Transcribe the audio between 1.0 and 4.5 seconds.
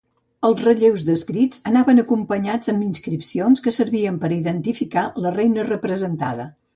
descrits anaven acompanyats amb inscripcions que servien per